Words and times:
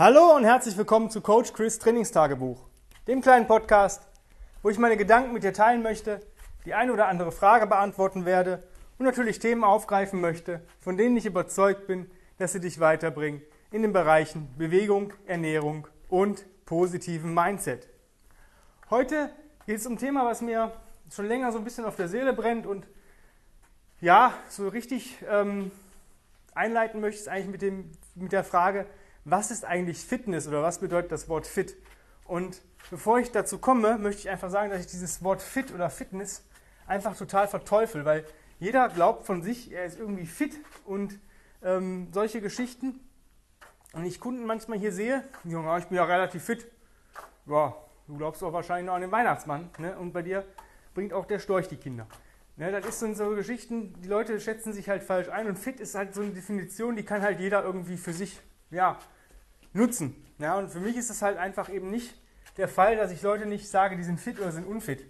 Hallo 0.00 0.34
und 0.34 0.44
herzlich 0.44 0.78
willkommen 0.78 1.10
zu 1.10 1.20
Coach 1.20 1.52
Chris 1.52 1.78
Trainingstagebuch, 1.78 2.64
dem 3.06 3.20
kleinen 3.20 3.46
Podcast, 3.46 4.00
wo 4.62 4.70
ich 4.70 4.78
meine 4.78 4.96
Gedanken 4.96 5.34
mit 5.34 5.42
dir 5.42 5.52
teilen 5.52 5.82
möchte, 5.82 6.20
die 6.64 6.72
eine 6.72 6.94
oder 6.94 7.06
andere 7.06 7.30
Frage 7.30 7.66
beantworten 7.66 8.24
werde 8.24 8.62
und 8.98 9.04
natürlich 9.04 9.40
Themen 9.40 9.62
aufgreifen 9.62 10.18
möchte, 10.18 10.62
von 10.80 10.96
denen 10.96 11.18
ich 11.18 11.26
überzeugt 11.26 11.86
bin, 11.86 12.10
dass 12.38 12.54
sie 12.54 12.60
dich 12.60 12.80
weiterbringen 12.80 13.42
in 13.72 13.82
den 13.82 13.92
Bereichen 13.92 14.48
Bewegung, 14.56 15.12
Ernährung 15.26 15.86
und 16.08 16.46
positiven 16.64 17.34
Mindset. 17.34 17.86
Heute 18.88 19.28
geht 19.66 19.76
es 19.76 19.86
um 19.86 19.92
ein 19.92 19.98
Thema, 19.98 20.24
was 20.24 20.40
mir 20.40 20.72
schon 21.12 21.26
länger 21.26 21.52
so 21.52 21.58
ein 21.58 21.64
bisschen 21.64 21.84
auf 21.84 21.96
der 21.96 22.08
Seele 22.08 22.32
brennt 22.32 22.64
und 22.66 22.86
ja, 24.00 24.32
so 24.48 24.66
richtig 24.66 25.18
ähm, 25.28 25.70
einleiten 26.54 27.02
möchte 27.02 27.20
ich 27.20 27.30
eigentlich 27.30 27.48
mit, 27.48 27.60
dem, 27.60 27.90
mit 28.14 28.32
der 28.32 28.44
Frage, 28.44 28.86
was 29.24 29.50
ist 29.50 29.64
eigentlich 29.64 29.98
Fitness 29.98 30.48
oder 30.48 30.62
was 30.62 30.78
bedeutet 30.78 31.12
das 31.12 31.28
Wort 31.28 31.46
fit? 31.46 31.76
Und 32.24 32.62
bevor 32.90 33.18
ich 33.18 33.32
dazu 33.32 33.58
komme, 33.58 33.98
möchte 33.98 34.20
ich 34.20 34.30
einfach 34.30 34.50
sagen, 34.50 34.70
dass 34.70 34.80
ich 34.80 34.86
dieses 34.86 35.22
Wort 35.22 35.42
fit 35.42 35.72
oder 35.72 35.90
Fitness 35.90 36.44
einfach 36.86 37.16
total 37.16 37.48
verteufel, 37.48 38.04
weil 38.04 38.24
jeder 38.58 38.88
glaubt 38.88 39.26
von 39.26 39.42
sich, 39.42 39.72
er 39.72 39.84
ist 39.84 39.98
irgendwie 39.98 40.26
fit 40.26 40.54
und 40.84 41.18
ähm, 41.62 42.08
solche 42.12 42.40
Geschichten. 42.40 43.00
Und 43.92 44.04
ich 44.04 44.20
Kunden 44.20 44.44
manchmal 44.46 44.78
hier 44.78 44.92
sehe, 44.92 45.24
ja, 45.44 45.78
ich 45.78 45.86
bin 45.86 45.96
ja 45.96 46.04
relativ 46.04 46.44
fit. 46.44 46.66
Ja, 47.46 47.74
du 48.06 48.16
glaubst 48.16 48.42
doch 48.42 48.52
wahrscheinlich 48.52 48.86
noch 48.86 48.94
an 48.94 49.00
den 49.00 49.10
Weihnachtsmann. 49.10 49.70
Ne? 49.78 49.98
Und 49.98 50.12
bei 50.12 50.22
dir 50.22 50.44
bringt 50.94 51.12
auch 51.12 51.26
der 51.26 51.38
Storch 51.38 51.68
die 51.68 51.76
Kinder. 51.76 52.06
Ne, 52.56 52.70
das 52.72 53.00
so, 53.00 53.12
so 53.14 53.30
Geschichten, 53.30 53.94
die 54.02 54.08
Leute 54.08 54.38
schätzen 54.38 54.74
sich 54.74 54.88
halt 54.88 55.02
falsch 55.02 55.30
ein 55.30 55.46
und 55.46 55.58
fit 55.58 55.80
ist 55.80 55.94
halt 55.94 56.14
so 56.14 56.20
eine 56.20 56.32
Definition, 56.32 56.94
die 56.94 57.04
kann 57.04 57.22
halt 57.22 57.40
jeder 57.40 57.64
irgendwie 57.64 57.96
für 57.96 58.12
sich 58.12 58.38
ja, 58.70 58.98
nutzen. 59.72 60.14
Ja, 60.38 60.56
und 60.56 60.70
für 60.70 60.80
mich 60.80 60.96
ist 60.96 61.10
es 61.10 61.22
halt 61.22 61.36
einfach 61.36 61.68
eben 61.68 61.90
nicht 61.90 62.14
der 62.56 62.68
Fall, 62.68 62.96
dass 62.96 63.10
ich 63.12 63.22
Leute 63.22 63.46
nicht 63.46 63.68
sage, 63.68 63.96
die 63.96 64.02
sind 64.02 64.20
fit 64.20 64.40
oder 64.40 64.52
sind 64.52 64.66
unfit. 64.66 65.04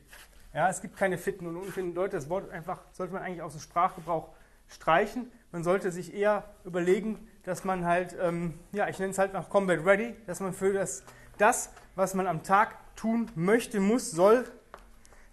Ja, 0.52 0.68
es 0.68 0.80
gibt 0.80 0.96
keine 0.96 1.18
fitten 1.18 1.46
und 1.46 1.56
unfitten 1.56 1.94
Leute. 1.94 2.16
Das 2.16 2.28
Wort 2.28 2.50
einfach 2.50 2.80
sollte 2.92 3.12
man 3.12 3.22
eigentlich 3.22 3.42
aus 3.42 3.52
dem 3.52 3.60
Sprachgebrauch 3.60 4.28
streichen. 4.68 5.30
Man 5.52 5.62
sollte 5.62 5.92
sich 5.92 6.14
eher 6.14 6.44
überlegen, 6.64 7.28
dass 7.44 7.64
man 7.64 7.84
halt, 7.84 8.16
ähm, 8.20 8.54
ja, 8.72 8.88
ich 8.88 8.98
nenne 8.98 9.12
es 9.12 9.18
halt 9.18 9.32
nach 9.32 9.48
Combat 9.48 9.84
Ready, 9.84 10.14
dass 10.26 10.40
man 10.40 10.52
für 10.52 10.72
das, 10.72 11.04
das, 11.38 11.70
was 11.94 12.14
man 12.14 12.26
am 12.26 12.42
Tag 12.42 12.76
tun 12.96 13.30
möchte, 13.34 13.80
muss, 13.80 14.10
soll, 14.10 14.44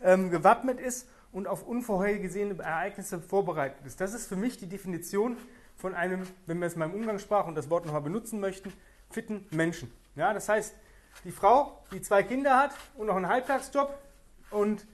ähm, 0.01 0.29
gewappnet 0.29 0.79
ist 0.79 1.09
und 1.31 1.47
auf 1.47 1.63
unvorhergesehene 1.67 2.61
Ereignisse 2.61 3.19
vorbereitet 3.19 3.85
ist. 3.85 3.99
Das 3.99 4.13
ist 4.13 4.27
für 4.27 4.35
mich 4.35 4.57
die 4.57 4.67
Definition 4.67 5.37
von 5.77 5.93
einem, 5.95 6.23
wenn 6.45 6.59
wir 6.59 6.67
es 6.67 6.75
mal 6.75 6.85
im 6.85 6.93
Umgangssprach 6.93 7.47
und 7.47 7.55
das 7.55 7.69
Wort 7.69 7.85
nochmal 7.85 8.01
benutzen 8.01 8.39
möchten, 8.39 8.73
fitten 9.09 9.47
Menschen. 9.51 9.91
Ja, 10.15 10.33
das 10.33 10.49
heißt, 10.49 10.75
die 11.23 11.31
Frau, 11.31 11.83
die 11.91 12.01
zwei 12.01 12.23
Kinder 12.23 12.57
hat 12.57 12.71
und 12.95 13.07
noch 13.07 13.15
einen 13.15 13.27
Halbtagsjob 13.27 13.97
und 14.51 14.85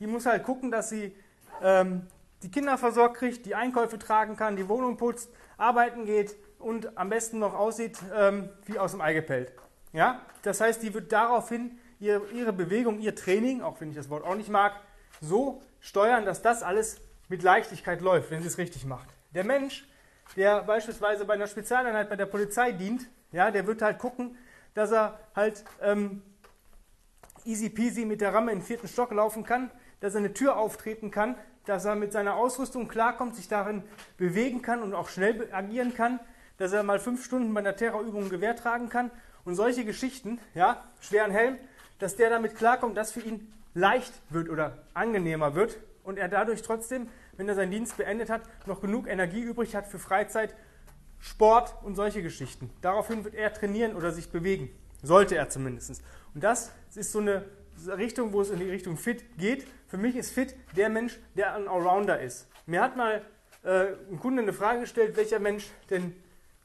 die 0.00 0.06
muss 0.06 0.26
halt 0.26 0.44
gucken, 0.44 0.70
dass 0.70 0.88
sie 0.90 1.14
ähm, 1.62 2.06
die 2.42 2.50
Kinder 2.50 2.78
versorgt 2.78 3.16
kriegt, 3.16 3.46
die 3.46 3.54
Einkäufe 3.54 3.98
tragen 3.98 4.36
kann, 4.36 4.56
die 4.56 4.68
Wohnung 4.68 4.96
putzt, 4.96 5.30
arbeiten 5.56 6.04
geht 6.04 6.36
und 6.58 6.96
am 6.96 7.08
besten 7.08 7.38
noch 7.38 7.54
aussieht 7.54 7.98
ähm, 8.14 8.48
wie 8.66 8.78
aus 8.78 8.92
dem 8.92 9.00
Ei 9.00 9.12
gepellt. 9.12 9.52
Ja? 9.92 10.22
Das 10.42 10.60
heißt, 10.60 10.82
die 10.82 10.94
wird 10.94 11.12
daraufhin 11.12 11.78
ihre, 11.98 12.26
ihre 12.28 12.52
Bewegung, 12.52 13.00
ihr 13.00 13.14
Training, 13.14 13.60
auch 13.62 13.80
wenn 13.80 13.90
ich 13.90 13.96
das 13.96 14.10
Wort 14.10 14.24
auch 14.24 14.36
nicht 14.36 14.50
mag, 14.50 14.74
so 15.20 15.62
steuern, 15.80 16.24
dass 16.24 16.42
das 16.42 16.62
alles 16.62 17.00
mit 17.28 17.42
Leichtigkeit 17.42 18.00
läuft, 18.00 18.30
wenn 18.30 18.40
sie 18.40 18.48
es 18.48 18.58
richtig 18.58 18.84
macht. 18.84 19.08
Der 19.34 19.44
Mensch, 19.44 19.86
der 20.36 20.62
beispielsweise 20.62 21.24
bei 21.24 21.34
einer 21.34 21.46
Spezialeinheit 21.46 22.08
bei 22.08 22.16
der 22.16 22.26
Polizei 22.26 22.72
dient, 22.72 23.06
ja, 23.32 23.50
der 23.50 23.66
wird 23.66 23.82
halt 23.82 23.98
gucken, 23.98 24.36
dass 24.74 24.92
er 24.92 25.18
halt 25.34 25.64
ähm, 25.82 26.22
easy 27.44 27.68
peasy 27.68 28.04
mit 28.04 28.20
der 28.20 28.34
Ramme 28.34 28.52
in 28.52 28.58
den 28.58 28.64
vierten 28.64 28.88
Stock 28.88 29.12
laufen 29.12 29.44
kann, 29.44 29.70
dass 30.00 30.14
er 30.14 30.18
eine 30.18 30.32
Tür 30.32 30.56
auftreten 30.56 31.10
kann, 31.10 31.34
dass 31.64 31.84
er 31.84 31.94
mit 31.94 32.12
seiner 32.12 32.36
Ausrüstung 32.36 32.88
klarkommt, 32.88 33.36
sich 33.36 33.48
darin 33.48 33.82
bewegen 34.16 34.62
kann 34.62 34.82
und 34.82 34.94
auch 34.94 35.08
schnell 35.08 35.48
agieren 35.52 35.94
kann, 35.94 36.20
dass 36.56 36.72
er 36.72 36.82
mal 36.82 36.98
fünf 36.98 37.24
Stunden 37.24 37.52
bei 37.52 37.60
einer 37.60 37.76
Terrorübung 37.76 38.24
ein 38.24 38.30
Gewehr 38.30 38.56
tragen 38.56 38.88
kann 38.88 39.10
und 39.44 39.54
solche 39.54 39.84
Geschichten, 39.84 40.38
ja, 40.54 40.84
schweren 41.00 41.30
Helm, 41.30 41.58
dass 41.98 42.16
der 42.16 42.30
damit 42.30 42.56
klarkommt, 42.56 42.96
dass 42.96 43.12
für 43.12 43.20
ihn 43.20 43.52
leicht 43.74 44.12
wird 44.30 44.48
oder 44.48 44.78
angenehmer 44.94 45.54
wird 45.54 45.78
und 46.04 46.18
er 46.18 46.28
dadurch 46.28 46.62
trotzdem, 46.62 47.08
wenn 47.38 47.48
er 47.48 47.54
seinen 47.54 47.70
Dienst 47.70 47.96
beendet 47.96 48.28
hat, 48.28 48.42
noch 48.66 48.82
genug 48.82 49.08
Energie 49.08 49.40
übrig 49.40 49.74
hat 49.74 49.86
für 49.86 49.98
Freizeit, 49.98 50.54
Sport 51.20 51.74
und 51.82 51.94
solche 51.94 52.22
Geschichten. 52.22 52.70
Daraufhin 52.82 53.24
wird 53.24 53.34
er 53.34 53.52
trainieren 53.52 53.96
oder 53.96 54.12
sich 54.12 54.30
bewegen. 54.30 54.70
Sollte 55.02 55.36
er 55.36 55.48
zumindest. 55.48 56.02
Und 56.34 56.44
das 56.44 56.72
ist 56.94 57.12
so 57.12 57.20
eine 57.20 57.44
Richtung, 57.96 58.32
wo 58.32 58.40
es 58.40 58.50
in 58.50 58.58
die 58.58 58.70
Richtung 58.70 58.96
Fit 58.96 59.24
geht. 59.38 59.66
Für 59.86 59.96
mich 59.96 60.16
ist 60.16 60.32
Fit 60.32 60.54
der 60.76 60.88
Mensch, 60.88 61.18
der 61.36 61.54
ein 61.54 61.68
Allrounder 61.68 62.20
ist. 62.20 62.48
Mir 62.66 62.82
hat 62.82 62.96
mal 62.96 63.22
äh, 63.64 63.94
ein 64.10 64.18
Kunde 64.18 64.42
eine 64.42 64.52
Frage 64.52 64.80
gestellt, 64.80 65.16
welcher 65.16 65.38
Mensch 65.38 65.68
denn 65.90 66.14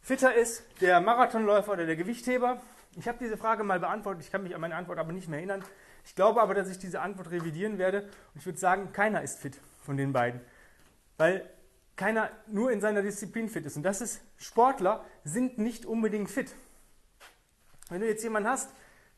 fitter 0.02 0.34
ist, 0.36 0.64
der 0.82 1.00
Marathonläufer 1.02 1.72
oder 1.72 1.86
der 1.86 1.96
Gewichtheber. 1.96 2.62
Ich 2.98 3.08
habe 3.08 3.18
diese 3.22 3.38
Frage 3.38 3.64
mal 3.64 3.80
beantwortet, 3.80 4.24
ich 4.24 4.32
kann 4.32 4.44
mich 4.44 4.54
an 4.54 4.62
meine 4.62 4.76
Antwort 4.76 5.00
aber 5.00 5.14
nicht 5.14 5.30
mehr 5.30 5.40
erinnern. 5.40 5.64
Ich 6.06 6.16
glaube 6.16 6.42
aber, 6.42 6.54
dass 6.54 6.70
ich 6.70 6.80
diese 6.80 7.02
Antwort 7.02 7.32
revidieren 7.32 7.78
werde 7.78 8.02
und 8.02 8.40
ich 8.40 8.46
würde 8.46 8.60
sagen, 8.60 8.92
keiner 8.92 9.22
ist 9.22 9.40
fit 9.40 9.60
von 9.84 9.98
den 9.98 10.12
beiden. 10.14 10.42
Weil 11.18 11.50
keiner 11.96 12.30
nur 12.48 12.72
in 12.72 12.82
seiner 12.82 13.02
Disziplin 13.02 13.50
fit 13.50 13.66
ist. 13.66 13.78
Und 13.78 13.84
das 13.84 14.02
ist, 14.02 14.22
Sportler 14.38 15.06
sind 15.24 15.58
nicht 15.58 15.86
unbedingt 15.86 16.30
fit. 16.30 16.56
Wenn 17.90 18.02
du 18.02 18.08
jetzt 18.08 18.24
jemanden 18.24 18.50
hast, 18.50 18.72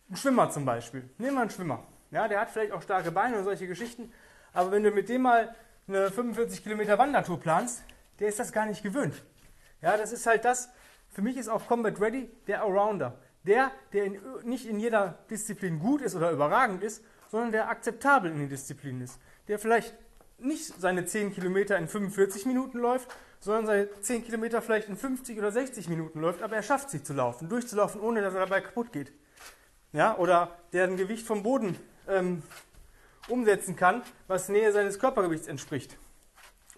einen 0.07 0.17
Schwimmer 0.17 0.50
zum 0.50 0.66
Beispiel, 0.66 1.09
nehmen 1.17 1.35
wir 1.35 1.41
einen 1.41 1.50
Schwimmer. 1.50 1.83
Ja, 2.11 2.28
der 2.28 2.41
hat 2.41 2.51
vielleicht 2.51 2.72
auch 2.72 2.81
starke 2.81 3.11
Beine 3.11 3.38
und 3.38 3.44
solche 3.44 3.67
Geschichten, 3.67 4.11
aber 4.53 4.72
wenn 4.72 4.83
du 4.83 4.91
mit 4.91 5.09
dem 5.09 5.23
mal 5.23 5.56
eine 5.88 6.11
45 6.11 6.63
Kilometer 6.63 6.97
Wandertour 6.97 7.39
planst, 7.39 7.83
der 8.19 8.29
ist 8.29 8.39
das 8.39 8.51
gar 8.51 8.66
nicht 8.66 8.83
gewöhnt. 8.83 9.23
Ja, 9.81 9.97
das 9.97 10.12
ist 10.12 10.25
halt 10.25 10.45
das, 10.45 10.69
für 11.09 11.22
mich 11.22 11.38
ist 11.38 11.47
auch 11.47 11.67
Combat 11.67 12.00
Ready 12.00 12.29
der 12.47 12.63
Allrounder. 12.63 13.19
Der, 13.44 13.72
der 13.94 14.06
in, 14.06 14.22
nicht 14.44 14.66
in 14.66 14.79
jeder 14.79 15.19
Disziplin 15.29 15.79
gut 15.79 16.01
ist 16.01 16.16
oder 16.16 16.31
überragend 16.31 16.83
ist, 16.83 17.03
sondern 17.29 17.51
der 17.51 17.69
akzeptabel 17.69 18.31
in 18.31 18.39
den 18.39 18.50
Disziplinen 18.50 19.01
ist. 19.01 19.19
Der 19.47 19.59
vielleicht 19.59 19.95
nicht 20.38 20.79
seine 20.79 21.06
10 21.06 21.34
Kilometer 21.34 21.78
in 21.78 21.88
45 21.88 22.46
Minuten 22.46 22.79
läuft, 22.79 23.09
sondern 23.40 23.66
seine 23.66 24.01
10 24.01 24.25
Kilometer 24.25 24.62
vielleicht 24.62 24.90
in 24.90 24.97
50 24.97 25.38
oder 25.38 25.51
60 25.51 25.90
Minuten 25.90 26.19
läuft, 26.22 26.41
aber 26.41 26.56
er 26.56 26.63
schafft 26.63 26.90
sie 26.90 27.03
zu 27.03 27.13
laufen, 27.13 27.50
durchzulaufen, 27.50 28.01
ohne 28.01 28.22
dass 28.22 28.34
er 28.34 28.41
dabei 28.41 28.62
kaputt 28.62 28.91
geht. 28.91 29.12
Ja, 29.94 30.18
oder 30.18 30.57
der 30.74 30.85
ein 30.85 30.97
Gewicht 30.97 31.25
vom 31.25 31.44
Boden 31.44 31.78
ähm, 32.07 32.44
umsetzen 33.28 33.75
kann, 33.75 34.03
was 34.28 34.50
Nähe 34.50 34.72
seines 34.72 35.00
Körpergewichts 35.00 35.47
entspricht, 35.47 35.97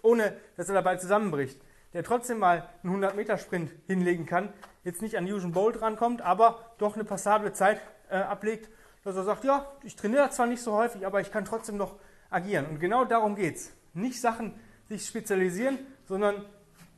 ohne 0.02 0.36
dass 0.56 0.68
er 0.68 0.74
dabei 0.74 0.96
zusammenbricht. 0.96 1.60
Der 1.94 2.04
trotzdem 2.04 2.38
mal 2.38 2.68
einen 2.82 3.02
100-Meter-Sprint 3.02 3.72
hinlegen 3.86 4.26
kann, 4.26 4.52
jetzt 4.84 5.00
nicht 5.02 5.16
an 5.16 5.24
Usain 5.24 5.52
Bolt 5.52 5.80
rankommt, 5.80 6.20
aber 6.22 6.74
doch 6.78 6.94
eine 6.94 7.04
passable 7.04 7.52
Zeit 7.54 7.80
äh, 8.10 8.16
ablegt, 8.16 8.70
dass 9.04 9.16
er 9.16 9.24
sagt, 9.24 9.44
ja, 9.44 9.66
ich 9.82 9.96
trainiere 9.96 10.30
zwar 10.30 10.46
nicht 10.46 10.62
so 10.62 10.74
häufig, 10.74 11.06
aber 11.06 11.20
ich 11.20 11.32
kann 11.32 11.44
trotzdem 11.44 11.76
noch 11.76 11.96
agieren. 12.30 12.66
Und 12.66 12.80
genau 12.80 13.04
darum 13.04 13.36
geht 13.36 13.56
es. 13.56 13.72
Nicht 13.94 14.20
Sachen 14.20 14.54
sich 14.88 15.06
spezialisieren, 15.06 15.78
sondern 16.06 16.44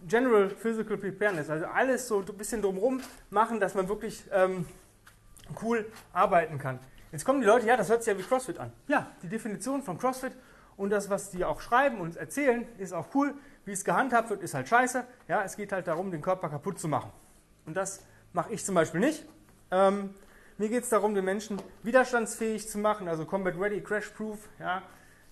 General 0.06 0.48
Physical 0.48 0.96
Preparedness, 0.96 1.50
also 1.50 1.66
alles 1.66 2.08
so 2.08 2.20
ein 2.20 2.36
bisschen 2.36 2.62
drumherum 2.62 3.00
machen, 3.28 3.60
dass 3.60 3.74
man 3.74 3.88
wirklich 3.88 4.24
ähm, 4.32 4.66
cool 5.62 5.86
arbeiten 6.12 6.58
kann. 6.58 6.78
Jetzt 7.12 7.24
kommen 7.24 7.40
die 7.40 7.46
Leute, 7.46 7.66
ja, 7.66 7.76
das 7.76 7.88
hört 7.88 8.02
sich 8.02 8.12
ja 8.12 8.18
wie 8.18 8.22
CrossFit 8.22 8.58
an. 8.58 8.72
Ja, 8.86 9.10
die 9.22 9.28
Definition 9.28 9.82
von 9.82 9.98
CrossFit 9.98 10.32
und 10.76 10.90
das, 10.90 11.10
was 11.10 11.30
die 11.30 11.44
auch 11.44 11.60
schreiben 11.60 12.00
und 12.00 12.16
erzählen, 12.16 12.66
ist 12.78 12.92
auch 12.92 13.08
cool. 13.14 13.34
Wie 13.64 13.72
es 13.72 13.84
gehandhabt 13.84 14.30
wird, 14.30 14.42
ist 14.42 14.54
halt 14.54 14.68
scheiße. 14.68 15.04
Ja, 15.28 15.42
es 15.42 15.56
geht 15.56 15.72
halt 15.72 15.86
darum, 15.86 16.10
den 16.10 16.22
Körper 16.22 16.48
kaputt 16.48 16.78
zu 16.78 16.88
machen. 16.88 17.10
Und 17.66 17.76
das 17.76 18.06
mache 18.32 18.52
ich 18.52 18.64
zum 18.64 18.74
Beispiel 18.74 19.00
nicht. 19.00 19.26
Ähm, 19.70 20.14
mir 20.56 20.68
geht 20.68 20.84
es 20.84 20.88
darum, 20.88 21.14
den 21.14 21.24
Menschen 21.24 21.60
widerstandsfähig 21.82 22.68
zu 22.68 22.78
machen, 22.78 23.08
also 23.08 23.24
Combat 23.24 23.58
Ready, 23.58 23.82
Crash 23.82 24.08
Proof, 24.10 24.48
ja, 24.58 24.82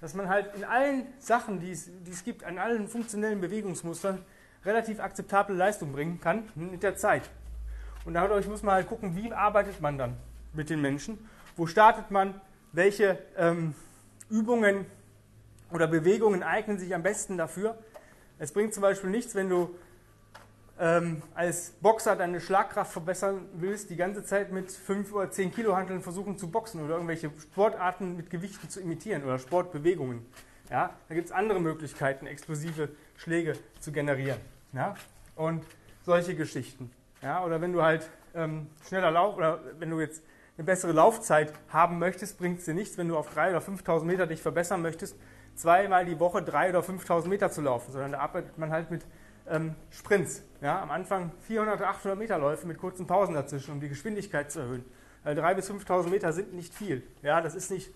dass 0.00 0.15
man 0.15 0.29
halt 0.29 0.55
in 0.55 0.65
allen 0.65 1.06
Sachen, 1.19 1.61
die 1.61 1.73
es, 1.73 1.91
die 2.06 2.11
es 2.11 2.25
gibt, 2.25 2.45
an 2.45 2.59
allen 2.59 2.89
funktionellen 2.89 3.41
Bewegungsmustern 3.41 4.25
relativ 4.65 5.00
akzeptable 5.00 5.56
Leistung 5.56 5.93
bringen 5.93 6.21
kann 6.21 6.49
mit 6.55 6.83
der 6.83 6.97
Zeit. 6.97 7.29
Und 8.05 8.15
dadurch 8.15 8.47
muss 8.47 8.62
man 8.62 8.75
halt 8.75 8.89
gucken, 8.89 9.17
wie 9.17 9.33
arbeitet 9.33 9.81
man 9.81 9.99
dann 9.99 10.17
mit 10.53 10.71
den 10.71 10.81
Menschen, 10.81 11.19
wo 11.56 11.67
startet 11.67 12.11
man, 12.11 12.41
welche 12.73 13.19
ähm, 13.37 13.75
Übungen 14.31 14.87
oder 15.71 15.87
Bewegungen 15.87 16.43
eignen 16.43 16.79
sich 16.79 16.95
am 16.95 17.03
besten 17.03 17.37
dafür. 17.37 17.77
Es 18.39 18.53
bringt 18.53 18.73
zum 18.73 18.83
Beispiel 18.83 19.11
nichts, 19.11 19.35
wenn 19.35 19.49
du 19.49 19.75
ähm, 20.80 21.22
als 21.34 21.70
Boxer 21.80 22.16
deine 22.16 22.40
Schlagkraft 22.40 22.92
verbessern 22.92 23.46
willst, 23.54 23.90
die 23.90 23.96
ganze 23.96 24.22
Zeit 24.25 24.52
mit 24.52 24.70
5 24.70 25.12
oder 25.12 25.30
10 25.30 25.52
Kilo 25.52 25.76
Handeln 25.76 26.00
versuchen 26.00 26.38
zu 26.38 26.50
boxen 26.50 26.84
oder 26.84 26.94
irgendwelche 26.94 27.30
Sportarten 27.40 28.16
mit 28.16 28.30
Gewichten 28.30 28.69
zu 28.69 28.80
imitieren 28.80 29.25
oder 29.25 29.38
Sportbewegungen. 29.38 30.25
Ja, 30.70 30.90
da 31.08 31.14
gibt 31.14 31.28
es 31.28 31.32
andere 31.32 31.60
Möglichkeiten, 31.60 32.26
explosive 32.26 32.90
Schläge 33.16 33.54
zu 33.80 33.90
generieren. 33.90 34.38
Ja? 34.72 34.94
Und 35.34 35.64
solche 36.04 36.34
Geschichten. 36.34 36.90
Ja? 37.22 37.44
Oder 37.44 37.60
wenn 37.60 37.72
du 37.72 37.82
halt 37.82 38.08
ähm, 38.34 38.69
schneller 38.86 39.10
Lauf 39.10 39.36
oder 39.36 39.60
wenn 39.78 39.90
du 39.90 40.00
jetzt 40.00 40.22
eine 40.56 40.64
bessere 40.64 40.92
Laufzeit 40.92 41.52
haben 41.70 41.98
möchtest, 41.98 42.38
bringt 42.38 42.58
es 42.58 42.66
dir 42.66 42.75
nichts, 42.75 42.98
wenn 42.98 43.08
du 43.08 43.16
auf 43.16 43.34
3.000 43.36 43.50
oder 43.50 43.60
5.000 43.60 44.04
Meter 44.04 44.26
dich 44.26 44.42
verbessern 44.42 44.82
möchtest, 44.82 45.16
zweimal 45.54 46.04
die 46.04 46.20
Woche 46.20 46.38
3.000 46.38 46.69
oder 46.70 46.80
5.000 46.80 47.28
Meter 47.28 47.50
zu 47.50 47.62
laufen, 47.62 47.92
sondern 47.92 48.12
da 48.12 48.19
arbeitet 48.19 48.58
man 48.58 48.70
halt 48.70 48.90
mit 48.90 49.02
ähm, 49.50 49.75
Sprints. 49.91 50.43
Ja? 50.61 50.83
Am 50.83 50.91
Anfang 50.91 51.33
400 51.47 51.77
oder 51.77 51.89
800 51.91 52.19
Meter 52.19 52.39
Läufe 52.39 52.67
mit 52.67 52.79
kurzen 52.79 53.06
Pausen 53.06 53.35
dazwischen, 53.35 53.73
um 53.73 53.81
die 53.81 53.89
Geschwindigkeit 53.89 54.50
zu 54.50 54.61
erhöhen. 54.61 54.85
Weil 55.25 55.39
3.000 55.39 55.55
bis 55.55 55.71
5.000 55.71 56.09
Meter 56.09 56.33
sind 56.33 56.55
nicht 56.55 56.75
viel. 56.75 57.03
Ja, 57.23 57.41
das 57.41 57.55
ist 57.55 57.71
nicht, 57.71 57.93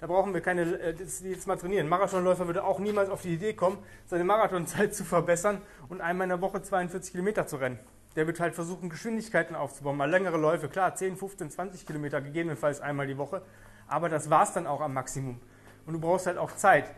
da 0.00 0.06
brauchen 0.06 0.34
wir 0.34 0.40
keine, 0.40 0.62
äh, 0.80 0.94
das 0.94 1.22
jetzt 1.22 1.46
mal 1.46 1.56
trainieren. 1.56 1.86
Ein 1.86 1.90
Marathonläufer 1.90 2.46
würde 2.46 2.64
auch 2.64 2.78
niemals 2.78 3.08
auf 3.08 3.22
die 3.22 3.34
Idee 3.34 3.54
kommen, 3.54 3.78
seine 4.06 4.24
Marathonzeit 4.24 4.94
zu 4.94 5.04
verbessern 5.04 5.62
und 5.88 6.00
einmal 6.00 6.24
in 6.24 6.30
der 6.30 6.40
Woche 6.40 6.60
42 6.60 7.12
Kilometer 7.12 7.46
zu 7.46 7.56
rennen. 7.56 7.78
Der 8.16 8.26
wird 8.26 8.40
halt 8.40 8.54
versuchen, 8.54 8.90
Geschwindigkeiten 8.90 9.54
aufzubauen, 9.56 9.96
mal 9.96 10.10
längere 10.10 10.36
Läufe, 10.36 10.68
klar, 10.68 10.94
10, 10.94 11.16
15, 11.16 11.50
20 11.50 11.86
Kilometer 11.86 12.20
gegebenenfalls 12.20 12.80
einmal 12.80 13.06
die 13.06 13.16
Woche, 13.16 13.42
aber 13.86 14.08
das 14.08 14.28
war 14.28 14.42
es 14.42 14.52
dann 14.52 14.66
auch 14.66 14.80
am 14.80 14.92
Maximum. 14.92 15.40
Und 15.86 15.94
du 15.94 16.00
brauchst 16.00 16.26
halt 16.26 16.36
auch 16.36 16.52
Zeit. 16.52 16.90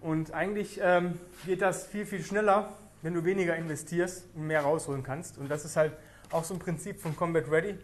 Und 0.00 0.32
eigentlich 0.32 0.80
ähm, 0.82 1.18
geht 1.46 1.62
das 1.62 1.86
viel, 1.86 2.06
viel 2.06 2.22
schneller, 2.22 2.72
wenn 3.02 3.14
du 3.14 3.24
weniger 3.24 3.56
investierst 3.56 4.26
und 4.34 4.46
mehr 4.46 4.62
rausholen 4.62 5.02
kannst. 5.02 5.38
Und 5.38 5.48
das 5.48 5.64
ist 5.64 5.76
halt 5.76 5.92
auch 6.30 6.44
so 6.44 6.54
ein 6.54 6.60
Prinzip 6.60 7.00
von 7.00 7.16
Combat 7.16 7.50
Ready, 7.50 7.78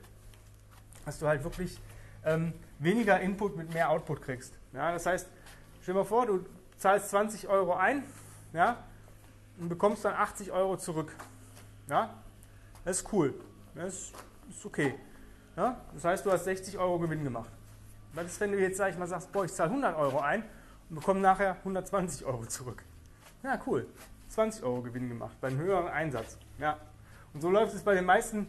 dass 1.05 1.19
du 1.19 1.27
halt 1.27 1.43
wirklich 1.45 1.81
ähm, 2.25 2.53
weniger 2.79 3.21
Input 3.21 3.57
mit 3.57 3.73
mehr 3.73 3.91
Output 3.91 4.23
kriegst. 4.23 4.55
Ja, 4.73 4.93
das 4.93 5.07
heißt, 5.07 5.27
stell 5.83 5.95
dir 5.95 6.01
mal 6.01 6.05
vor, 6.05 6.27
du 6.27 6.45
zahlst 6.77 7.11
20 7.11 7.49
Euro 7.49 7.75
ein 7.75 8.03
ja, 8.53 8.85
und 9.59 9.69
bekommst 9.69 10.05
dann 10.05 10.15
80 10.15 10.53
Euro 10.53 10.77
zurück. 10.77 11.15
Ja, 11.89 12.15
das 12.85 12.99
ist 12.99 13.13
cool. 13.13 13.35
Das 13.75 14.13
ist 14.51 14.65
okay. 14.65 14.95
Ja, 15.57 15.81
das 15.95 16.05
heißt, 16.05 16.27
du 16.27 16.33
hast 16.33 16.45
60 16.45 16.79
Euro 16.79 16.99
Gewinn 16.99 17.25
gemacht. 17.25 17.51
Was 18.13 18.27
ist, 18.27 18.41
wenn 18.41 18.53
du 18.53 18.59
jetzt, 18.59 18.77
sag 18.79 18.91
ich 18.91 18.99
mal, 18.99 19.07
sagst, 19.07 19.31
boah, 19.33 19.45
ich 19.45 19.53
zahle 19.53 19.71
100 19.71 19.97
Euro 19.97 20.21
ein 20.21 20.43
und 20.89 20.97
bekomme 20.97 21.21
nachher 21.21 21.57
120 21.57 22.25
Euro 22.25 22.45
zurück? 22.47 22.83
Ja, 23.43 23.61
cool. 23.67 23.87
20 24.29 24.63
Euro 24.65 24.83
Gewinn 24.83 25.09
gemacht 25.09 25.37
bei 25.41 25.49
einem 25.49 25.59
höheren 25.59 25.89
Einsatz. 25.89 26.39
Ja. 26.59 26.79
Und 27.33 27.41
so 27.41 27.51
läuft 27.51 27.75
es 27.75 27.83
bei 27.83 27.95
den 27.95 28.05
meisten 28.05 28.49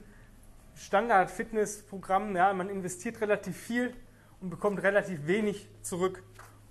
Standard-Fitness-Programmen. 0.76 2.36
Ja, 2.36 2.54
man 2.54 2.70
investiert 2.70 3.20
relativ 3.22 3.58
viel 3.58 3.94
und 4.42 4.50
bekommt 4.50 4.82
relativ 4.84 5.28
wenig 5.28 5.68
zurück. 5.82 6.24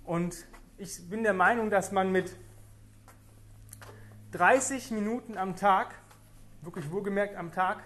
Und 0.03 0.45
ich 0.77 1.09
bin 1.09 1.23
der 1.23 1.33
Meinung, 1.33 1.69
dass 1.69 1.91
man 1.91 2.11
mit 2.11 2.35
30 4.31 4.91
Minuten 4.91 5.37
am 5.37 5.55
Tag, 5.55 5.95
wirklich 6.61 6.91
wohlgemerkt 6.91 7.35
am 7.35 7.51
Tag, 7.51 7.83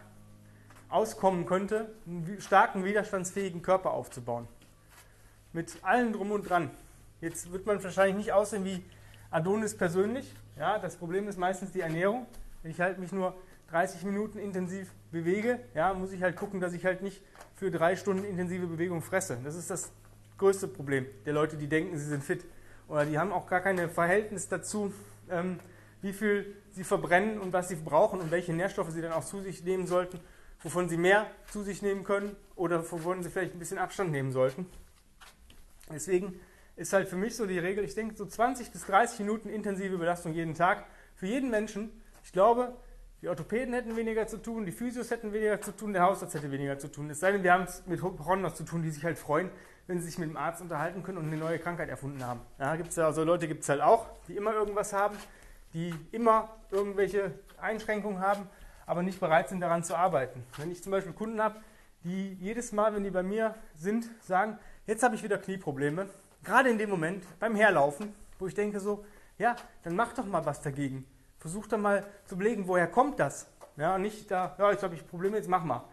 auskommen 0.89 1.45
könnte, 1.45 1.93
einen 2.05 2.37
starken, 2.39 2.83
widerstandsfähigen 2.83 3.61
Körper 3.61 3.91
aufzubauen. 3.91 4.47
Mit 5.53 5.83
allem 5.83 6.13
drum 6.13 6.31
und 6.31 6.49
dran. 6.49 6.71
Jetzt 7.21 7.51
wird 7.51 7.65
man 7.65 7.83
wahrscheinlich 7.83 8.15
nicht 8.15 8.33
aussehen 8.33 8.65
wie 8.65 8.83
Adonis 9.31 9.75
persönlich. 9.75 10.31
Ja, 10.57 10.77
das 10.77 10.97
Problem 10.97 11.27
ist 11.27 11.39
meistens 11.39 11.71
die 11.71 11.79
Ernährung. 11.79 12.27
Wenn 12.61 12.71
ich 12.71 12.79
halt 12.79 12.99
mich 12.99 13.11
nur 13.11 13.33
30 13.71 14.03
Minuten 14.03 14.37
intensiv 14.37 14.91
bewege, 15.11 15.59
ja, 15.73 15.93
muss 15.93 16.11
ich 16.11 16.21
halt 16.21 16.35
gucken, 16.35 16.59
dass 16.59 16.73
ich 16.73 16.85
halt 16.85 17.01
nicht 17.01 17.23
für 17.55 17.71
drei 17.71 17.95
Stunden 17.95 18.25
intensive 18.25 18.67
Bewegung 18.67 19.01
fresse. 19.01 19.39
Das 19.43 19.55
ist 19.55 19.69
das 19.69 19.91
größte 20.37 20.67
Problem 20.67 21.05
der 21.25 21.33
Leute, 21.33 21.55
die 21.55 21.67
denken, 21.67 21.97
sie 21.97 22.05
sind 22.05 22.23
fit. 22.23 22.45
Oder 22.87 23.05
die 23.05 23.17
haben 23.17 23.31
auch 23.31 23.47
gar 23.47 23.61
kein 23.61 23.89
Verhältnis 23.89 24.49
dazu, 24.49 24.93
ähm, 25.29 25.59
wie 26.01 26.11
viel 26.11 26.57
sie 26.71 26.83
verbrennen 26.83 27.39
und 27.39 27.53
was 27.53 27.69
sie 27.69 27.75
brauchen 27.75 28.19
und 28.19 28.31
welche 28.31 28.53
Nährstoffe 28.53 28.91
sie 28.91 29.01
dann 29.01 29.13
auch 29.13 29.23
zu 29.23 29.41
sich 29.41 29.63
nehmen 29.63 29.87
sollten, 29.87 30.19
wovon 30.61 30.89
sie 30.89 30.97
mehr 30.97 31.27
zu 31.49 31.63
sich 31.63 31.81
nehmen 31.81 32.03
können 32.03 32.35
oder 32.55 32.79
wovon 32.91 33.23
sie 33.23 33.29
vielleicht 33.29 33.53
ein 33.53 33.59
bisschen 33.59 33.77
Abstand 33.77 34.11
nehmen 34.11 34.31
sollten. 34.31 34.65
Deswegen 35.89 36.39
ist 36.81 36.93
halt 36.93 37.07
für 37.07 37.15
mich 37.15 37.35
so 37.35 37.45
die 37.45 37.59
Regel, 37.59 37.83
ich 37.83 37.95
denke 37.95 38.15
so 38.15 38.25
20 38.25 38.71
bis 38.71 38.85
30 38.87 39.19
Minuten 39.19 39.49
intensive 39.49 39.97
Belastung 39.97 40.33
jeden 40.33 40.55
Tag 40.55 40.85
für 41.15 41.27
jeden 41.27 41.49
Menschen. 41.49 41.91
Ich 42.23 42.33
glaube, 42.33 42.73
die 43.21 43.29
Orthopäden 43.29 43.73
hätten 43.73 43.95
weniger 43.95 44.25
zu 44.25 44.37
tun, 44.37 44.65
die 44.65 44.71
Physios 44.71 45.11
hätten 45.11 45.31
weniger 45.31 45.61
zu 45.61 45.71
tun, 45.71 45.93
der 45.93 46.01
Hausarzt 46.01 46.33
hätte 46.33 46.51
weniger 46.51 46.79
zu 46.79 46.87
tun. 46.87 47.09
Es 47.11 47.19
sei 47.19 47.31
denn, 47.31 47.43
wir 47.43 47.53
haben 47.53 47.65
es 47.65 47.85
mit 47.85 48.01
Hypochonders 48.01 48.55
zu 48.55 48.63
tun, 48.63 48.81
die 48.81 48.89
sich 48.89 49.05
halt 49.05 49.19
freuen, 49.19 49.51
wenn 49.85 49.99
sie 49.99 50.05
sich 50.05 50.17
mit 50.17 50.29
dem 50.29 50.37
Arzt 50.37 50.61
unterhalten 50.61 51.03
können 51.03 51.19
und 51.19 51.27
eine 51.27 51.37
neue 51.37 51.59
Krankheit 51.59 51.89
erfunden 51.89 52.25
haben. 52.25 52.41
Ja, 52.59 52.75
gibt's 52.75 52.95
ja, 52.95 53.05
also 53.05 53.23
Leute 53.23 53.47
gibt 53.47 53.61
es 53.61 53.69
halt 53.69 53.81
auch, 53.81 54.07
die 54.27 54.35
immer 54.35 54.53
irgendwas 54.53 54.91
haben, 54.91 55.15
die 55.73 55.93
immer 56.11 56.49
irgendwelche 56.71 57.31
Einschränkungen 57.61 58.19
haben, 58.19 58.49
aber 58.87 59.03
nicht 59.03 59.19
bereit 59.19 59.49
sind, 59.49 59.61
daran 59.61 59.83
zu 59.83 59.95
arbeiten. 59.95 60.43
Wenn 60.57 60.71
ich 60.71 60.81
zum 60.81 60.91
Beispiel 60.91 61.13
Kunden 61.13 61.41
habe, 61.41 61.61
die 62.03 62.33
jedes 62.39 62.71
Mal, 62.71 62.95
wenn 62.95 63.03
die 63.03 63.11
bei 63.11 63.21
mir 63.21 63.53
sind, 63.75 64.09
sagen, 64.23 64.57
jetzt 64.87 65.03
habe 65.03 65.13
ich 65.13 65.21
wieder 65.21 65.37
Knieprobleme, 65.37 66.09
gerade 66.43 66.69
in 66.69 66.77
dem 66.77 66.89
Moment 66.89 67.23
beim 67.39 67.55
Herlaufen, 67.55 68.13
wo 68.39 68.47
ich 68.47 68.53
denke 68.53 68.79
so, 68.79 69.05
ja, 69.37 69.55
dann 69.83 69.95
mach 69.95 70.13
doch 70.13 70.25
mal 70.25 70.45
was 70.45 70.61
dagegen. 70.61 71.05
Versuch 71.39 71.67
dann 71.67 71.81
mal 71.81 72.05
zu 72.25 72.37
belegen, 72.37 72.67
woher 72.67 72.87
kommt 72.87 73.19
das? 73.19 73.47
Ja, 73.77 73.97
nicht 73.97 74.29
da, 74.29 74.55
ja, 74.57 74.71
jetzt 74.71 74.83
habe 74.83 74.95
ich 74.95 75.07
Probleme, 75.07 75.37
jetzt 75.37 75.49
mach 75.49 75.63
mal. 75.63 75.83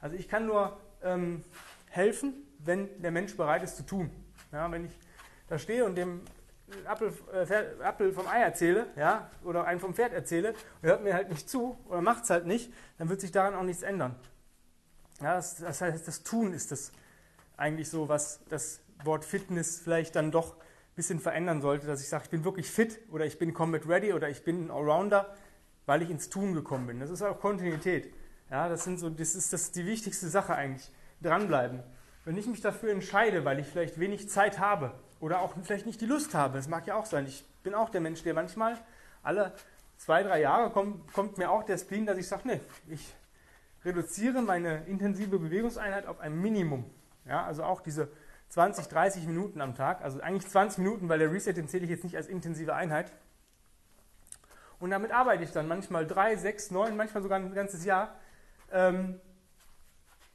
Also 0.00 0.16
ich 0.16 0.28
kann 0.28 0.46
nur 0.46 0.76
ähm, 1.02 1.44
helfen, 1.90 2.34
wenn 2.58 3.00
der 3.02 3.10
Mensch 3.10 3.36
bereit 3.36 3.62
ist 3.62 3.76
zu 3.76 3.84
tun. 3.84 4.10
Ja, 4.52 4.70
wenn 4.70 4.86
ich 4.86 4.98
da 5.48 5.58
stehe 5.58 5.84
und 5.84 5.94
dem 5.96 6.22
Apfel, 6.86 7.12
äh, 7.32 7.84
Apfel 7.84 8.12
vom 8.12 8.26
Ei 8.26 8.40
erzähle, 8.40 8.86
ja, 8.96 9.30
oder 9.44 9.64
einen 9.66 9.78
vom 9.78 9.94
Pferd 9.94 10.12
erzähle, 10.12 10.54
und 10.82 10.88
hört 10.88 11.04
mir 11.04 11.14
halt 11.14 11.28
nicht 11.28 11.48
zu 11.48 11.78
oder 11.88 12.00
macht 12.00 12.24
es 12.24 12.30
halt 12.30 12.46
nicht, 12.46 12.72
dann 12.98 13.08
wird 13.08 13.20
sich 13.20 13.30
daran 13.30 13.54
auch 13.54 13.62
nichts 13.62 13.82
ändern. 13.82 14.16
Ja, 15.20 15.36
das, 15.36 15.56
das 15.56 15.80
heißt, 15.80 16.06
das 16.06 16.22
Tun 16.22 16.52
ist 16.52 16.72
das 16.72 16.92
eigentlich 17.56 17.88
so, 17.88 18.08
was 18.08 18.40
das 18.48 18.80
Wort 19.04 19.24
Fitness 19.24 19.80
vielleicht 19.80 20.16
dann 20.16 20.30
doch 20.30 20.56
bisschen 20.96 21.20
verändern 21.20 21.60
sollte, 21.60 21.86
dass 21.86 22.00
ich 22.00 22.08
sage, 22.08 22.24
ich 22.24 22.30
bin 22.30 22.44
wirklich 22.44 22.70
fit 22.70 22.98
oder 23.12 23.26
ich 23.26 23.38
bin 23.38 23.52
Combat 23.52 23.86
Ready 23.86 24.14
oder 24.14 24.30
ich 24.30 24.42
bin 24.42 24.66
ein 24.66 24.70
Allrounder, 24.70 25.36
weil 25.84 26.02
ich 26.02 26.10
ins 26.10 26.30
Tun 26.30 26.54
gekommen 26.54 26.86
bin. 26.86 27.00
Das 27.00 27.10
ist 27.10 27.22
auch 27.22 27.38
Kontinuität. 27.38 28.12
Ja, 28.50 28.68
das, 28.68 28.84
sind 28.84 28.98
so, 28.98 29.10
das 29.10 29.34
ist 29.34 29.52
das 29.52 29.72
die 29.72 29.84
wichtigste 29.84 30.28
Sache 30.28 30.54
eigentlich. 30.54 30.90
Dranbleiben. 31.20 31.82
Wenn 32.24 32.36
ich 32.36 32.46
mich 32.46 32.60
dafür 32.60 32.90
entscheide, 32.90 33.44
weil 33.44 33.58
ich 33.58 33.66
vielleicht 33.66 34.00
wenig 34.00 34.28
Zeit 34.28 34.58
habe 34.58 34.92
oder 35.20 35.40
auch 35.40 35.54
vielleicht 35.62 35.86
nicht 35.86 36.00
die 36.00 36.06
Lust 36.06 36.34
habe, 36.34 36.56
das 36.56 36.66
mag 36.66 36.86
ja 36.86 36.96
auch 36.96 37.06
sein. 37.06 37.26
Ich 37.26 37.44
bin 37.62 37.74
auch 37.74 37.90
der 37.90 38.00
Mensch, 38.00 38.22
der 38.22 38.34
manchmal 38.34 38.78
alle 39.22 39.52
zwei, 39.98 40.22
drei 40.22 40.40
Jahre 40.40 40.70
kommt, 40.70 41.12
kommt 41.12 41.38
mir 41.38 41.50
auch 41.50 41.62
der 41.62 41.78
Spleen, 41.78 42.06
dass 42.06 42.16
ich 42.16 42.26
sage, 42.26 42.42
nee, 42.48 42.60
ich 42.88 43.14
reduziere 43.84 44.42
meine 44.42 44.84
intensive 44.86 45.38
Bewegungseinheit 45.38 46.06
auf 46.06 46.20
ein 46.20 46.40
Minimum. 46.40 46.84
Ja, 47.26 47.44
also 47.44 47.64
auch 47.64 47.80
diese 47.80 48.08
20, 48.48 48.88
30 48.88 49.26
Minuten 49.26 49.60
am 49.60 49.74
Tag. 49.74 50.02
Also 50.02 50.20
eigentlich 50.20 50.48
20 50.48 50.78
Minuten, 50.78 51.08
weil 51.08 51.18
der 51.18 51.32
Reset, 51.32 51.52
den 51.52 51.68
zähle 51.68 51.84
ich 51.84 51.90
jetzt 51.90 52.04
nicht 52.04 52.16
als 52.16 52.28
intensive 52.28 52.74
Einheit. 52.74 53.12
Und 54.78 54.90
damit 54.90 55.10
arbeite 55.10 55.42
ich 55.42 55.52
dann 55.52 55.68
manchmal 55.68 56.06
drei, 56.06 56.36
sechs, 56.36 56.70
neun, 56.70 56.96
manchmal 56.96 57.22
sogar 57.22 57.38
ein 57.38 57.54
ganzes 57.54 57.84
Jahr. 57.84 58.14
Ähm, 58.70 59.20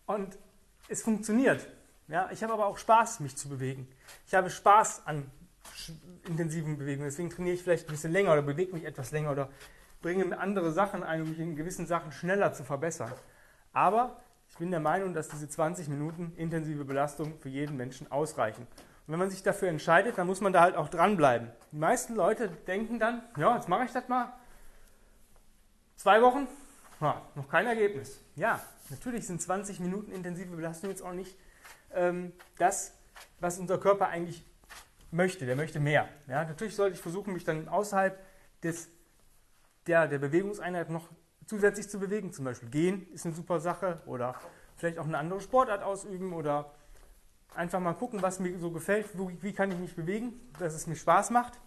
und 0.05 0.37
es 0.87 1.03
funktioniert. 1.03 1.67
Ja, 2.07 2.29
ich 2.31 2.43
habe 2.43 2.53
aber 2.53 2.65
auch 2.65 2.77
Spaß, 2.77 3.21
mich 3.21 3.37
zu 3.37 3.47
bewegen. 3.49 3.87
Ich 4.27 4.33
habe 4.33 4.49
Spaß 4.49 5.05
an 5.05 5.31
intensiven 6.27 6.77
Bewegungen. 6.77 7.07
Deswegen 7.07 7.29
trainiere 7.29 7.55
ich 7.55 7.63
vielleicht 7.63 7.87
ein 7.87 7.91
bisschen 7.91 8.11
länger 8.11 8.33
oder 8.33 8.41
bewege 8.41 8.73
mich 8.73 8.83
etwas 8.83 9.11
länger 9.11 9.31
oder 9.31 9.49
bringe 10.01 10.37
andere 10.37 10.71
Sachen 10.71 11.03
ein, 11.03 11.21
um 11.21 11.29
mich 11.29 11.39
in 11.39 11.55
gewissen 11.55 11.85
Sachen 11.85 12.11
schneller 12.11 12.53
zu 12.53 12.63
verbessern. 12.63 13.13
Aber 13.73 14.19
ich 14.51 14.57
bin 14.57 14.69
der 14.69 14.79
Meinung, 14.81 15.13
dass 15.13 15.29
diese 15.29 15.47
20 15.49 15.87
Minuten 15.87 16.33
intensive 16.35 16.83
Belastung 16.85 17.39
für 17.39 17.49
jeden 17.49 17.77
Menschen 17.77 18.11
ausreichen. 18.11 18.67
Und 19.07 19.13
wenn 19.13 19.19
man 19.19 19.29
sich 19.29 19.43
dafür 19.43 19.69
entscheidet, 19.69 20.17
dann 20.17 20.27
muss 20.27 20.41
man 20.41 20.53
da 20.53 20.61
halt 20.61 20.75
auch 20.75 20.89
dranbleiben. 20.89 21.49
Die 21.71 21.77
meisten 21.77 22.15
Leute 22.15 22.49
denken 22.67 22.99
dann, 22.99 23.23
ja, 23.37 23.55
jetzt 23.55 23.69
mache 23.69 23.85
ich 23.85 23.91
das 23.91 24.07
mal. 24.07 24.33
Zwei 25.95 26.21
Wochen, 26.21 26.47
ja, 26.99 27.21
noch 27.35 27.47
kein 27.49 27.65
Ergebnis. 27.65 28.19
Ja, 28.35 28.61
natürlich 28.89 29.25
sind 29.25 29.41
20 29.41 29.79
Minuten 29.79 30.11
intensive 30.11 30.55
Belastung 30.55 30.89
jetzt 30.89 31.01
auch 31.01 31.13
nicht 31.13 31.35
ähm, 31.93 32.33
das, 32.57 32.93
was 33.39 33.57
unser 33.57 33.77
Körper 33.77 34.09
eigentlich 34.09 34.45
möchte. 35.11 35.45
Der 35.45 35.55
möchte 35.55 35.79
mehr. 35.79 36.09
Ja, 36.27 36.43
natürlich 36.43 36.75
sollte 36.75 36.95
ich 36.95 37.01
versuchen, 37.01 37.33
mich 37.33 37.43
dann 37.43 37.67
außerhalb 37.67 38.19
des, 38.63 38.89
der, 39.87 40.07
der 40.07 40.19
Bewegungseinheit 40.19 40.89
noch 40.89 41.09
zusätzlich 41.51 41.89
zu 41.89 41.99
bewegen. 41.99 42.31
Zum 42.31 42.45
Beispiel 42.45 42.69
gehen 42.69 43.07
ist 43.13 43.25
eine 43.25 43.35
super 43.35 43.59
Sache 43.59 43.99
oder 44.05 44.35
vielleicht 44.77 44.97
auch 44.97 45.05
eine 45.05 45.17
andere 45.17 45.41
Sportart 45.41 45.83
ausüben 45.83 46.31
oder 46.31 46.71
einfach 47.53 47.81
mal 47.81 47.93
gucken, 47.93 48.21
was 48.21 48.39
mir 48.39 48.57
so 48.57 48.71
gefällt, 48.71 49.09
wie 49.13 49.51
kann 49.51 49.69
ich 49.69 49.77
mich 49.77 49.93
bewegen, 49.93 50.33
dass 50.59 50.73
es 50.73 50.87
mir 50.87 50.95
Spaß 50.95 51.29
macht. 51.31 51.59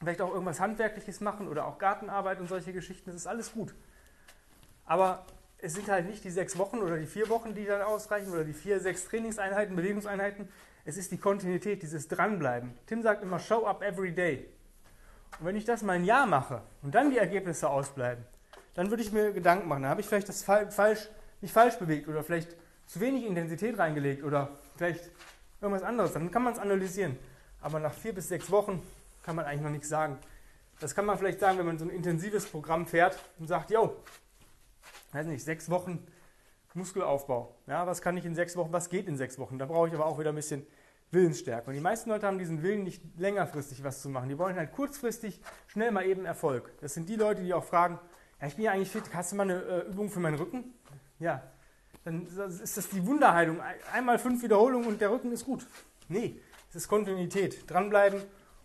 Vielleicht 0.00 0.22
auch 0.22 0.32
irgendwas 0.32 0.58
Handwerkliches 0.58 1.20
machen 1.20 1.48
oder 1.48 1.66
auch 1.66 1.78
Gartenarbeit 1.78 2.40
und 2.40 2.48
solche 2.48 2.72
Geschichten, 2.72 3.10
das 3.10 3.16
ist 3.16 3.26
alles 3.26 3.52
gut. 3.52 3.74
Aber 4.86 5.26
es 5.58 5.74
sind 5.74 5.88
halt 5.88 6.06
nicht 6.06 6.24
die 6.24 6.30
sechs 6.30 6.56
Wochen 6.56 6.78
oder 6.78 6.96
die 6.96 7.06
vier 7.06 7.28
Wochen, 7.28 7.54
die 7.54 7.66
dann 7.66 7.82
ausreichen 7.82 8.32
oder 8.32 8.42
die 8.42 8.54
vier, 8.54 8.80
sechs 8.80 9.04
Trainingseinheiten, 9.04 9.76
Bewegungseinheiten. 9.76 10.48
Es 10.86 10.96
ist 10.96 11.12
die 11.12 11.18
Kontinuität, 11.18 11.82
dieses 11.82 12.08
Dranbleiben. 12.08 12.72
Tim 12.86 13.02
sagt 13.02 13.22
immer, 13.22 13.38
show 13.38 13.66
up 13.66 13.82
every 13.82 14.12
day. 14.12 14.48
Und 15.38 15.46
wenn 15.46 15.56
ich 15.56 15.66
das 15.66 15.82
mal 15.82 15.92
ein 15.92 16.04
Jahr 16.04 16.26
mache 16.26 16.62
und 16.80 16.94
dann 16.94 17.10
die 17.10 17.18
Ergebnisse 17.18 17.68
ausbleiben, 17.68 18.24
dann 18.74 18.90
würde 18.90 19.02
ich 19.02 19.12
mir 19.12 19.32
Gedanken 19.32 19.68
machen. 19.68 19.82
Da 19.82 19.88
habe 19.88 20.00
ich 20.00 20.06
vielleicht 20.06 20.28
das 20.28 20.42
falsch 20.42 21.08
nicht 21.40 21.52
falsch 21.52 21.76
bewegt 21.76 22.08
oder 22.08 22.22
vielleicht 22.22 22.56
zu 22.86 23.00
wenig 23.00 23.26
Intensität 23.26 23.78
reingelegt 23.78 24.22
oder 24.22 24.50
vielleicht 24.76 25.10
irgendwas 25.60 25.82
anderes. 25.82 26.12
Dann 26.12 26.30
kann 26.30 26.42
man 26.42 26.52
es 26.52 26.58
analysieren. 26.58 27.18
Aber 27.60 27.80
nach 27.80 27.94
vier 27.94 28.14
bis 28.14 28.28
sechs 28.28 28.50
Wochen 28.50 28.82
kann 29.22 29.36
man 29.36 29.44
eigentlich 29.44 29.62
noch 29.62 29.70
nichts 29.70 29.88
sagen. 29.88 30.18
Das 30.80 30.94
kann 30.94 31.04
man 31.04 31.18
vielleicht 31.18 31.40
sagen, 31.40 31.58
wenn 31.58 31.66
man 31.66 31.78
so 31.78 31.84
ein 31.84 31.90
intensives 31.90 32.46
Programm 32.46 32.86
fährt 32.86 33.18
und 33.38 33.46
sagt, 33.46 33.70
yo, 33.70 33.96
weiß 35.12 35.26
nicht, 35.26 35.44
sechs 35.44 35.70
Wochen 35.70 36.04
Muskelaufbau. 36.74 37.54
Ja, 37.66 37.86
was 37.86 38.00
kann 38.00 38.16
ich 38.16 38.24
in 38.24 38.34
sechs 38.34 38.56
Wochen, 38.56 38.72
was 38.72 38.88
geht 38.88 39.06
in 39.06 39.16
sechs 39.16 39.38
Wochen? 39.38 39.58
Da 39.58 39.66
brauche 39.66 39.88
ich 39.88 39.94
aber 39.94 40.06
auch 40.06 40.18
wieder 40.18 40.30
ein 40.30 40.36
bisschen 40.36 40.66
Willensstärke. 41.10 41.68
Und 41.68 41.74
die 41.74 41.80
meisten 41.80 42.08
Leute 42.08 42.26
haben 42.26 42.38
diesen 42.38 42.62
Willen 42.62 42.84
nicht 42.84 43.02
längerfristig 43.18 43.84
was 43.84 44.00
zu 44.00 44.08
machen. 44.08 44.28
Die 44.28 44.38
wollen 44.38 44.56
halt 44.56 44.72
kurzfristig 44.72 45.40
schnell 45.66 45.90
mal 45.90 46.06
eben 46.06 46.24
Erfolg. 46.24 46.72
Das 46.80 46.94
sind 46.94 47.08
die 47.08 47.16
Leute, 47.16 47.42
die 47.42 47.52
auch 47.52 47.64
fragen, 47.64 47.98
ja, 48.42 48.48
ich 48.48 48.56
bin 48.56 48.64
ja 48.64 48.72
eigentlich 48.72 48.90
fit, 48.90 49.04
hast 49.14 49.30
du 49.30 49.36
mal 49.36 49.44
eine 49.44 49.62
äh, 49.62 49.88
Übung 49.88 50.10
für 50.10 50.18
meinen 50.18 50.34
Rücken? 50.34 50.74
Ja, 51.20 51.42
dann 52.04 52.26
ist 52.26 52.76
das 52.76 52.88
die 52.88 53.06
Wunderheilung. 53.06 53.60
Einmal 53.92 54.18
fünf 54.18 54.42
Wiederholungen 54.42 54.88
und 54.88 55.00
der 55.00 55.12
Rücken 55.12 55.30
ist 55.30 55.44
gut. 55.44 55.64
Nee, 56.08 56.40
es 56.68 56.74
ist 56.74 56.88
Kontinuität. 56.88 57.70
Dranbleiben 57.70 58.20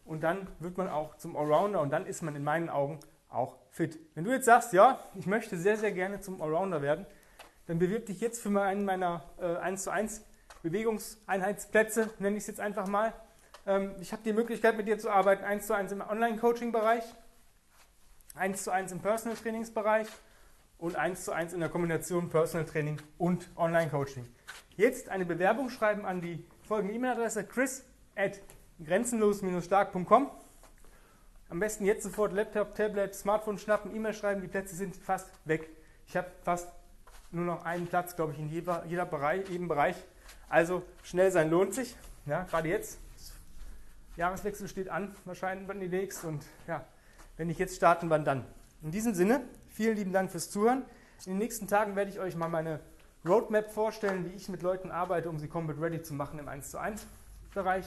und 0.05 0.23
dann 0.23 0.47
wird 0.59 0.79
man 0.79 0.89
auch 0.89 1.15
zum 1.17 1.37
Allrounder 1.37 1.81
und 1.81 1.91
dann 1.91 2.07
ist 2.07 2.23
man 2.23 2.35
in 2.35 2.43
meinen 2.43 2.69
Augen 2.69 2.99
auch 3.29 3.57
fit. 3.69 3.99
Wenn 4.15 4.23
du 4.23 4.31
jetzt 4.31 4.45
sagst, 4.45 4.73
ja, 4.73 4.99
ich 5.13 5.27
möchte 5.27 5.57
sehr, 5.57 5.77
sehr 5.77 5.91
gerne 5.91 6.21
zum 6.21 6.41
Allrounder 6.41 6.81
werden, 6.81 7.05
dann 7.67 7.77
bewirb 7.77 8.07
dich 8.07 8.19
jetzt 8.19 8.41
für 8.41 8.59
einen 8.59 8.83
meiner 8.83 9.25
äh, 9.39 9.57
1 9.57 9.83
zu 9.83 9.91
1 9.91 10.23
Bewegungseinheitsplätze, 10.63 12.09
nenne 12.17 12.37
ich 12.37 12.43
es 12.43 12.47
jetzt 12.47 12.59
einfach 12.59 12.87
mal. 12.87 13.13
Ähm, 13.67 13.93
ich 13.99 14.11
habe 14.11 14.23
die 14.23 14.33
Möglichkeit, 14.33 14.75
mit 14.75 14.87
dir 14.87 14.97
zu 14.97 15.11
arbeiten, 15.11 15.43
1 15.43 15.67
zu 15.67 15.75
1 15.75 15.91
im 15.91 16.01
Online-Coaching-Bereich, 16.01 17.03
1 18.37 18.63
zu 18.63 18.71
1 18.71 18.91
im 18.91 18.99
Personal-Trainingsbereich 18.99 20.07
und 20.77 20.95
1 20.95 21.25
zu 21.25 21.31
1 21.31 21.53
in 21.53 21.59
der 21.59 21.69
Kombination 21.69 22.29
Personal 22.29 22.65
Training 22.65 22.97
und 23.17 23.49
Online-Coaching. 23.55 24.27
Jetzt 24.75 25.09
eine 25.09 25.25
Bewerbung 25.25 25.69
schreiben 25.69 26.05
an 26.05 26.21
die 26.21 26.45
folgende 26.67 26.93
E-Mail-Adresse 26.93 27.45
chris 27.45 27.83
at 28.15 28.39
grenzenlos-stark.com. 28.83 30.29
Am 31.49 31.59
besten 31.59 31.85
jetzt 31.85 32.03
sofort 32.03 32.33
Laptop, 32.33 32.75
Tablet, 32.75 33.15
Smartphone 33.15 33.57
schnappen, 33.57 33.95
E-Mail 33.95 34.13
schreiben, 34.13 34.41
die 34.41 34.47
Plätze 34.47 34.75
sind 34.75 34.95
fast 34.95 35.29
weg. 35.45 35.69
Ich 36.05 36.15
habe 36.15 36.27
fast 36.43 36.69
nur 37.31 37.45
noch 37.45 37.65
einen 37.65 37.87
Platz, 37.87 38.15
glaube 38.15 38.33
ich, 38.33 38.39
in 38.39 38.49
jeder, 38.49 38.85
jeder 38.85 39.05
Bereich, 39.05 39.49
jedem 39.49 39.67
Bereich. 39.67 39.95
Also 40.49 40.83
schnell 41.03 41.31
sein 41.31 41.49
lohnt 41.49 41.73
sich. 41.73 41.95
Ja, 42.25 42.43
gerade 42.43 42.69
jetzt. 42.69 42.99
Jahreswechsel 44.17 44.67
steht 44.67 44.89
an, 44.89 45.15
wahrscheinlich 45.25 45.67
demnächst. 45.67 46.23
Und 46.25 46.43
ja, 46.67 46.85
wenn 47.37 47.47
nicht 47.47 47.59
jetzt 47.59 47.75
starten, 47.75 48.09
wann 48.09 48.25
dann? 48.25 48.45
In 48.81 48.91
diesem 48.91 49.13
Sinne, 49.13 49.41
vielen 49.67 49.95
lieben 49.95 50.11
Dank 50.11 50.31
fürs 50.31 50.49
Zuhören. 50.49 50.83
In 51.25 51.33
den 51.33 51.37
nächsten 51.39 51.67
Tagen 51.67 51.95
werde 51.95 52.11
ich 52.11 52.19
euch 52.19 52.35
mal 52.35 52.49
meine 52.49 52.79
Roadmap 53.25 53.71
vorstellen, 53.71 54.25
wie 54.25 54.35
ich 54.35 54.49
mit 54.49 54.61
Leuten 54.61 54.91
arbeite, 54.91 55.29
um 55.29 55.39
sie 55.39 55.47
Combat 55.47 55.79
Ready 55.79 56.01
zu 56.01 56.13
machen 56.13 56.39
im 56.39 56.47
1 56.47 56.71
zu 56.71 56.79
1 56.79 57.05
Bereich. 57.53 57.85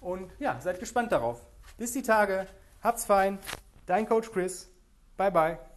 Und 0.00 0.30
ja, 0.38 0.60
seid 0.60 0.78
gespannt 0.80 1.12
darauf. 1.12 1.40
Bis 1.78 1.92
die 1.92 2.02
Tage. 2.02 2.46
Habt's 2.82 3.04
fein. 3.04 3.38
Dein 3.86 4.06
Coach 4.06 4.30
Chris. 4.30 4.68
Bye 5.16 5.30
bye. 5.30 5.69